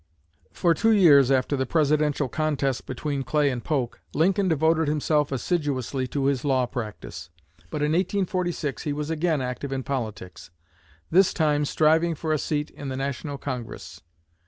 [0.51, 6.07] For two years after the Presidential contest between Clay and Polk, Lincoln devoted himself assiduously
[6.07, 7.29] to his law practice.
[7.69, 10.49] But in 1846 he was again active in politics,
[11.11, 14.01] this time striving for a seat in the National Congress.